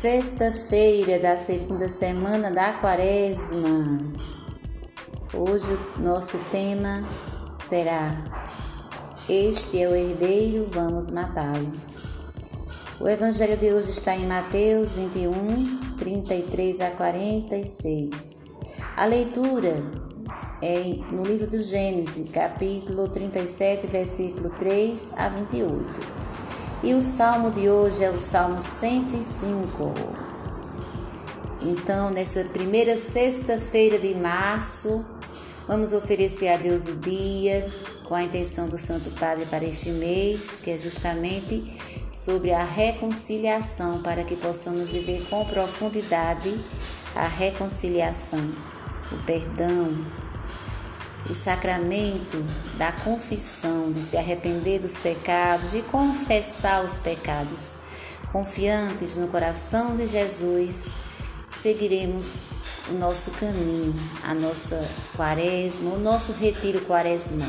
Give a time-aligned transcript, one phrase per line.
[0.00, 4.00] Sexta-feira da segunda semana da quaresma.
[5.34, 7.06] Hoje o nosso tema
[7.58, 8.16] será
[9.28, 11.70] Este é o herdeiro, vamos matá-lo.
[12.98, 18.46] O evangelho de hoje está em Mateus 21, 33 a 46.
[18.96, 19.82] A leitura
[20.62, 26.30] é no livro do Gênesis, capítulo 37, versículo 3 a 28.
[26.82, 29.92] E o salmo de hoje é o Salmo 105.
[31.60, 35.04] Então, nessa primeira sexta-feira de março,
[35.68, 37.66] vamos oferecer a Deus o dia
[38.08, 41.70] com a intenção do Santo Padre para este mês, que é justamente
[42.10, 46.58] sobre a reconciliação, para que possamos viver com profundidade
[47.14, 48.40] a reconciliação,
[49.12, 50.02] o perdão,
[51.28, 52.44] o sacramento
[52.76, 57.74] da confissão, de se arrepender dos pecados, de confessar os pecados.
[58.32, 60.92] Confiantes no coração de Jesus,
[61.50, 62.44] seguiremos
[62.88, 67.48] o nosso caminho, a nossa quaresma, o nosso retiro quaresmal.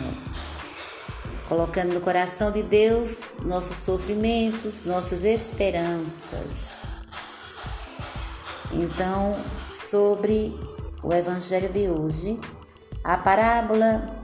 [1.48, 6.76] Colocando no coração de Deus nossos sofrimentos, nossas esperanças.
[8.72, 9.38] Então,
[9.72, 10.58] sobre
[11.04, 12.40] o Evangelho de hoje,
[13.04, 14.20] a parábola,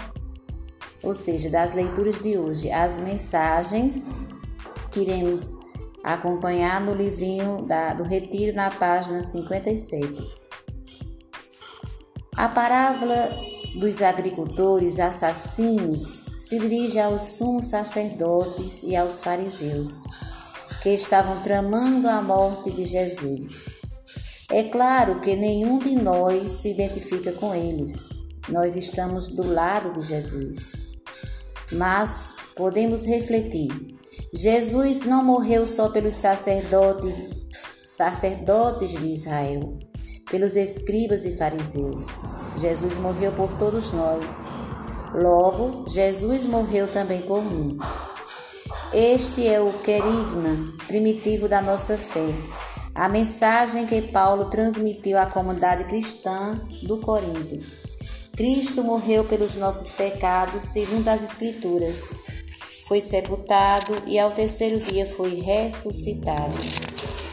[1.01, 4.07] ou seja, das leituras de hoje, as mensagens
[4.91, 5.57] que iremos
[6.03, 10.47] acompanhar no livrinho da, do Retiro na página 57.
[12.35, 13.29] A parábola
[13.79, 16.01] dos agricultores assassinos
[16.39, 20.03] se dirige aos sumos sacerdotes e aos fariseus,
[20.81, 23.67] que estavam tramando a morte de Jesus.
[24.49, 28.09] É claro que nenhum de nós se identifica com eles,
[28.49, 30.95] nós estamos do lado de Jesus.
[31.71, 33.69] Mas podemos refletir:
[34.33, 37.13] Jesus não morreu só pelos sacerdotes,
[37.85, 39.77] sacerdotes de Israel,
[40.29, 42.21] pelos escribas e fariseus.
[42.55, 44.47] Jesus morreu por todos nós.
[45.13, 47.77] Logo, Jesus morreu também por mim.
[48.93, 52.33] Este é o querigma primitivo da nossa fé,
[52.95, 57.76] a mensagem que Paulo transmitiu à comunidade cristã do Corinto.
[58.37, 62.19] Cristo morreu pelos nossos pecados, segundo as Escrituras.
[62.87, 66.55] Foi sepultado e ao terceiro dia foi ressuscitado.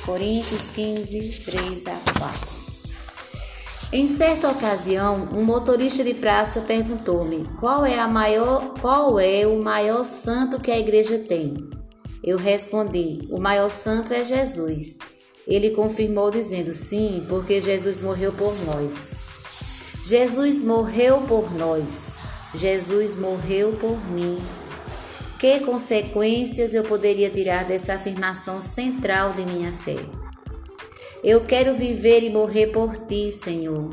[0.06, 2.64] Coríntios 15, 3 a 4.
[3.92, 9.62] Em certa ocasião, um motorista de praça perguntou-me qual é a maior, qual é o
[9.62, 11.54] maior santo que a igreja tem.
[12.22, 14.96] Eu respondi: o maior santo é Jesus.
[15.46, 19.33] Ele confirmou dizendo: sim, porque Jesus morreu por nós.
[20.06, 22.18] Jesus morreu por nós.
[22.54, 24.36] Jesus morreu por mim.
[25.40, 29.96] Que consequências eu poderia tirar dessa afirmação central de minha fé?
[31.22, 33.92] Eu quero viver e morrer por ti, Senhor.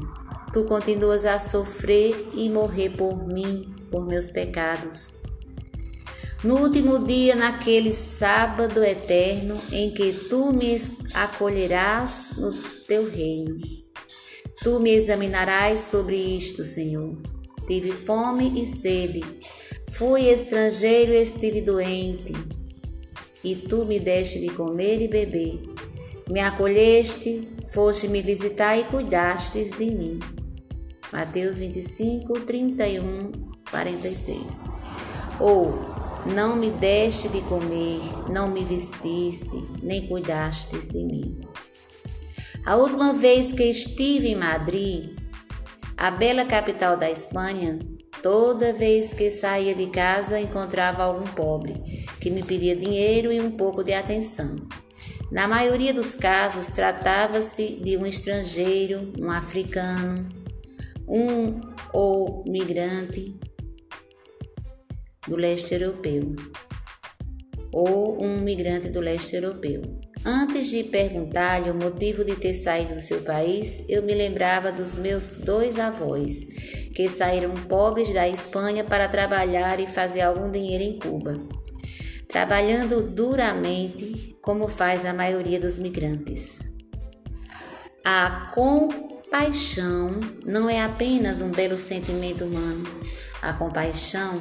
[0.51, 5.13] Tu continuas a sofrer e morrer por mim, por meus pecados.
[6.43, 10.75] No último dia, naquele sábado eterno em que tu me
[11.13, 12.51] acolherás no
[12.85, 13.57] teu reino.
[14.63, 17.17] Tu me examinarás sobre isto, Senhor.
[17.65, 19.23] Tive fome e sede,
[19.89, 22.31] fui estrangeiro e estive doente,
[23.43, 25.63] e tu me deste de comer e beber.
[26.29, 30.19] Me acolheste, foste me visitar e cuidastes de mim.
[31.11, 33.31] Mateus 25, 31,
[33.67, 34.63] 46.
[35.39, 35.73] Ou,
[36.35, 37.99] não me deste de comer,
[38.29, 41.41] não me vestiste, nem cuidastes de mim.
[42.63, 45.17] A última vez que estive em Madrid,
[45.97, 47.79] a bela capital da Espanha,
[48.21, 53.49] toda vez que saía de casa encontrava algum pobre que me pedia dinheiro e um
[53.49, 54.67] pouco de atenção.
[55.31, 60.29] Na maioria dos casos, tratava-se de um estrangeiro, um africano,
[61.07, 61.61] um
[61.91, 63.39] ou migrante
[65.27, 66.35] do leste europeu,
[67.71, 69.81] ou um migrante do leste europeu.
[70.25, 74.95] Antes de perguntar-lhe o motivo de ter saído do seu país, eu me lembrava dos
[74.95, 76.45] meus dois avós,
[76.93, 81.39] que saíram pobres da Espanha para trabalhar e fazer algum dinheiro em Cuba,
[82.27, 86.59] trabalhando duramente, como faz a maioria dos migrantes.
[88.03, 92.83] A compaixão não é apenas um belo sentimento humano.
[93.41, 94.39] A compaixão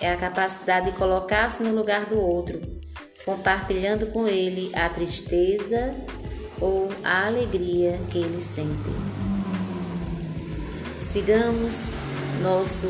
[0.00, 2.78] é a capacidade de colocar-se no lugar do outro
[3.28, 5.94] compartilhando com ele a tristeza
[6.58, 8.88] ou a alegria que ele sente.
[11.02, 11.96] Sigamos
[12.42, 12.86] nosso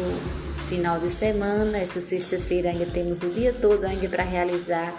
[0.69, 1.79] final de semana.
[1.79, 4.95] Essa sexta-feira ainda temos o dia todo ainda para realizar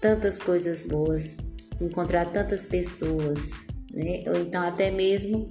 [0.00, 1.38] tantas coisas boas.
[1.80, 4.22] encontrar tantas pessoas, né?
[4.28, 5.50] Ou então até mesmo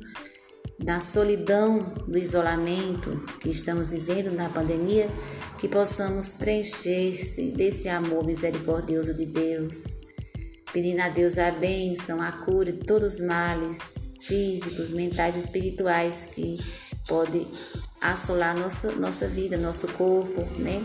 [0.80, 5.10] na solidão do isolamento que estamos vivendo na pandemia,
[5.60, 10.00] que possamos preencher-se desse amor misericordioso de Deus,
[10.72, 16.30] pedindo a Deus a bênção, a cura de todos os males físicos, mentais e espirituais
[16.34, 16.58] que
[17.08, 17.48] pode
[18.02, 20.84] assolar nossa, nossa vida, nosso corpo, né?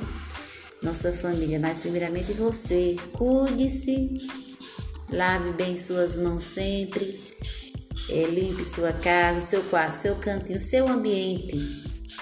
[0.82, 4.16] Nossa família, mas primeiramente você, cuide-se,
[5.10, 7.27] lave bem suas mãos sempre,
[8.10, 11.56] é, limpe sua casa, seu quarto, seu cantinho, seu ambiente.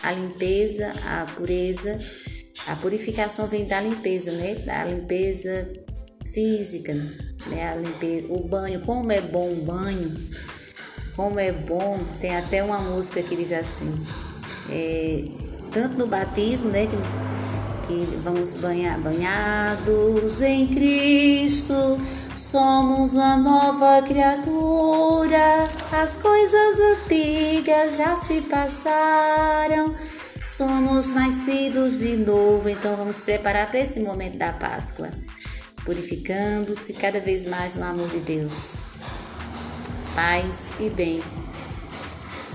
[0.03, 1.99] A limpeza, a pureza,
[2.67, 4.57] a purificação vem da limpeza, né?
[4.57, 5.69] Da limpeza
[6.27, 6.95] física,
[7.47, 7.71] né?
[7.73, 10.15] A limpeza, o banho, como é bom o banho,
[11.15, 12.05] como é bom.
[12.21, 13.93] Tem até uma música que diz assim,
[14.71, 15.25] é,
[15.73, 16.87] tanto no batismo, né?
[16.87, 16.97] Que,
[17.87, 21.99] que vamos banhar, banhados em Cristo,
[22.35, 25.69] somos uma nova criatura.
[25.93, 29.95] As coisas antigas já se passaram.
[30.43, 35.11] Somos nascidos de novo, então vamos preparar para esse momento da Páscoa,
[35.85, 38.77] purificando-se cada vez mais no amor de Deus.
[40.15, 41.23] Paz e bem.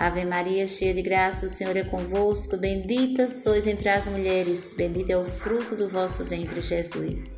[0.00, 2.56] Ave Maria, cheia de graça, o Senhor é convosco.
[2.56, 7.34] Bendita sois entre as mulheres, bendito é o fruto do vosso ventre, Jesus.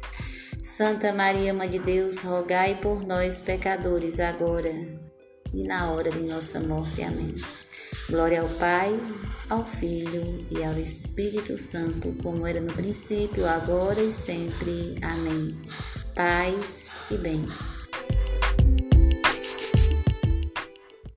[0.62, 4.70] Santa Maria, Mãe de Deus, rogai por nós, pecadores, agora
[5.52, 7.02] e na hora de nossa morte.
[7.02, 7.34] Amém.
[8.08, 8.96] Glória ao Pai,
[9.50, 14.94] ao Filho e ao Espírito Santo, como era no princípio, agora e sempre.
[15.02, 15.60] Amém.
[16.14, 17.44] Paz e bem.